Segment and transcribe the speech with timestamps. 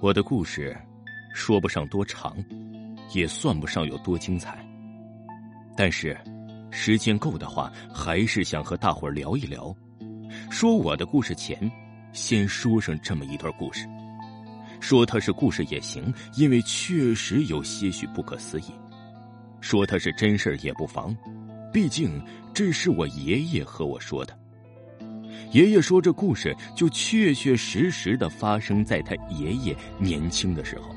[0.00, 0.76] 我的故事
[1.32, 2.36] 说不上多长，
[3.14, 4.64] 也算不上有多精彩，
[5.76, 6.16] 但是
[6.70, 9.74] 时间够的话，还是想和大伙儿聊一聊。
[10.50, 11.70] 说我的故事前，
[12.12, 13.86] 先说上这么一段故事。
[14.80, 18.72] 说它是故事也行，因为确实有些许不可思议；
[19.62, 21.16] 说它是真事也不妨，
[21.72, 22.22] 毕竟
[22.52, 24.38] 这是我爷爷和我说的。
[25.52, 30.94] 爷爷说这故事就确确实实的发生在他爷爷年轻的时候。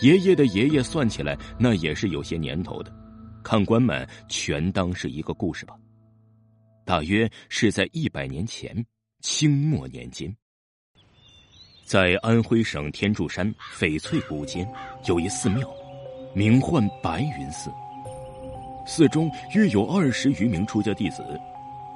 [0.00, 2.92] 爷爷的爷爷算起来那也是有些年头的，
[3.42, 5.74] 看官们全当是一个故事吧。
[6.84, 8.84] 大约是在一百年前，
[9.20, 10.34] 清末年间，
[11.84, 14.66] 在安徽省天柱山翡翠谷间
[15.06, 15.68] 有一寺庙，
[16.32, 17.68] 名唤白云寺。
[18.86, 21.22] 寺中约有二十余名出家弟子，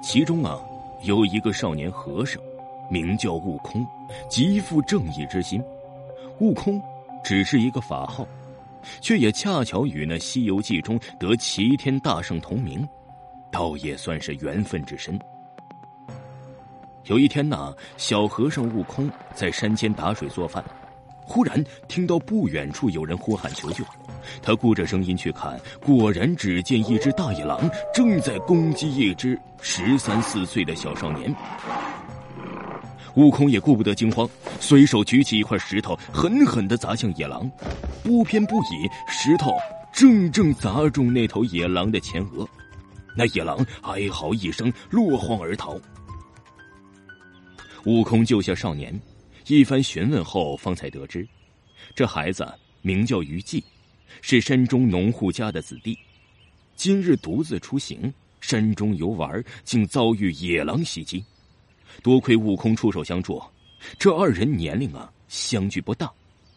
[0.03, 0.61] 其中啊。
[1.05, 2.41] 有一个少年和尚，
[2.89, 3.85] 名叫悟空，
[4.29, 5.61] 极富正义之心。
[6.39, 6.81] 悟空
[7.25, 8.25] 只是一个法号，
[9.01, 12.89] 却也恰巧与那《西游记》中得齐天大圣同名，
[13.51, 15.19] 倒也算是缘分之深。
[17.07, 20.65] 有一天呐，小和尚悟空在山间打水做饭，
[21.25, 23.85] 忽然听到不远处有人呼喊求救。
[24.43, 27.61] 他顾着声音去看，果然只见一只大野狼
[27.95, 31.35] 正在攻击一只十三四岁的小少年。
[33.15, 37.51] 悟空也顾不得惊慌，随手举起一块石头，狠狠的砸向野狼。
[38.03, 39.53] 不偏不倚，石头
[39.93, 42.49] 正正砸中那头野狼的前额，
[43.17, 45.77] 那野狼哀嚎一声，落荒而逃。
[47.85, 48.99] 悟空救下少年，
[49.47, 51.27] 一番询问后，方才得知，
[51.95, 52.47] 这孩子
[52.81, 53.63] 名叫于季。
[54.21, 55.99] 是山中农户家的子弟，
[56.77, 61.25] 今日独自出行，山中游玩，竟遭遇野狼袭击。
[62.03, 63.43] 多亏悟空出手相助，
[63.99, 66.13] 这二人年龄啊相距不大，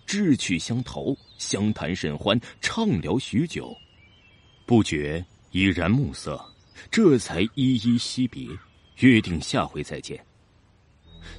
[0.06, 3.76] 志趣相投，相谈甚欢，畅聊许久，
[4.66, 6.40] 不觉已然暮色，
[6.92, 8.48] 这才依依惜别，
[8.98, 10.24] 约定下回再见。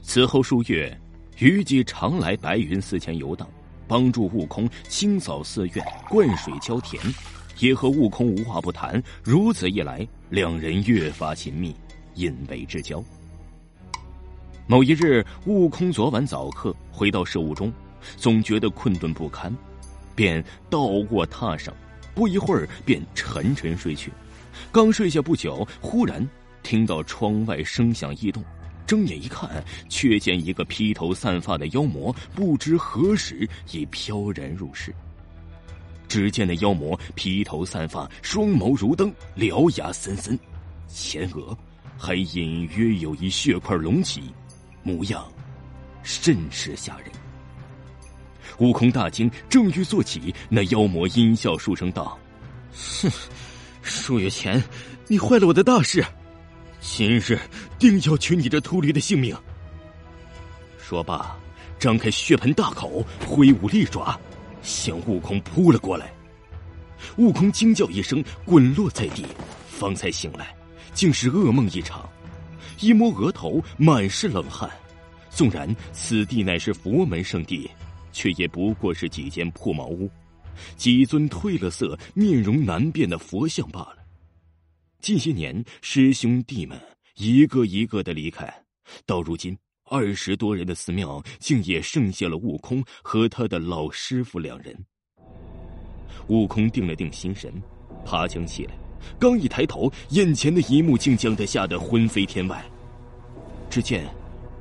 [0.03, 0.99] 此后数月，
[1.37, 3.49] 虞姬常来白云寺前游荡。
[3.89, 7.01] 帮助悟空清扫寺院、灌水浇田，
[7.61, 9.01] 也和悟空无话不谈。
[9.23, 11.73] 如此一来，两人越发亲密，
[12.17, 13.01] 引为之交。
[14.67, 17.73] 某一日，悟空昨晚早课回到舍屋中，
[18.17, 19.57] 总觉得困顿不堪，
[20.17, 21.73] 便倒卧榻上，
[22.13, 24.11] 不一会儿便沉沉睡去。
[24.73, 26.29] 刚睡下不久，忽然
[26.65, 28.43] 听到窗外声响异动。
[28.87, 34.95] 睁眼一看，却见一个披头散发的妖魔，不知何时已飘然入室。
[36.09, 40.39] 只见那妖魔披头散发，双眸如灯，獠牙森森，
[40.87, 41.57] 前额
[41.99, 44.23] 还隐约有一血块隆起，
[44.85, 45.27] 模样
[46.05, 47.11] 甚是吓人。
[48.59, 52.17] 悟空大惊，正欲坐起，那妖魔阴笑数声道
[53.03, 53.11] ：“哼，
[53.83, 54.63] 数月前
[55.09, 56.05] 你坏了我的大事。”
[56.89, 57.39] 今日
[57.79, 59.37] 定要取你这秃驴的性命！
[60.79, 61.37] 说罢，
[61.79, 64.19] 张开血盆大口，挥舞利爪，
[64.63, 66.11] 向悟空扑了过来。
[67.19, 69.27] 悟空惊叫一声，滚落在地，
[69.69, 70.55] 方才醒来，
[70.95, 72.09] 竟是噩梦一场。
[72.81, 74.71] 一摸额头，满是冷汗。
[75.29, 77.69] 纵然此地乃是佛门圣地，
[78.11, 80.09] 却也不过是几间破茅屋，
[80.77, 84.06] 几尊褪了色、面容难辨的佛像罢了。
[85.07, 86.77] 近些年，师兄弟们
[87.15, 88.53] 一个一个的离开，
[89.07, 94.77] 到如今，二十多人的寺庙竟也剩下了悟空和他的老师傅两人。
[96.27, 97.55] 悟空定了定心神，
[98.05, 98.75] 爬墙起来，
[99.17, 102.69] 刚一抬头，眼前的一幕竟将他吓得魂飞天外。
[103.71, 104.13] 只见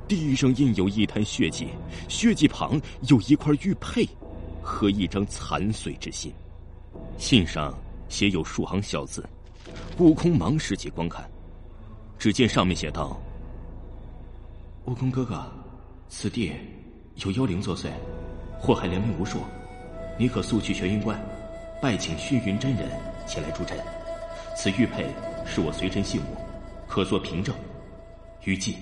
[0.06, 1.66] 地上印有一滩血迹，
[2.08, 4.08] 血迹旁有一块玉佩
[4.62, 6.32] 和一张残碎之信，
[7.18, 7.76] 信上
[8.08, 9.28] 写有数行小字。
[9.98, 11.28] 悟空忙拾起观看，
[12.18, 13.20] 只见上面写道
[14.86, 15.44] ：“悟空哥哥，
[16.08, 16.52] 此地
[17.16, 17.88] 有妖灵作祟，
[18.58, 19.40] 祸害良民无数，
[20.18, 21.18] 你可速去玄云观，
[21.80, 22.90] 拜请虚云真人
[23.26, 23.78] 前来助阵。
[24.56, 25.06] 此玉佩
[25.46, 26.36] 是我随身信物，
[26.86, 27.54] 可做凭证。
[28.44, 28.76] 于禁。